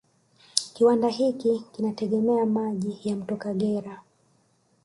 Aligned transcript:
Kiwanda 0.73 1.07
hiki 1.07 1.63
kinategemea 1.73 2.45
maji 2.45 2.99
ya 3.09 3.15
mto 3.15 3.35
Kagera 3.35 4.01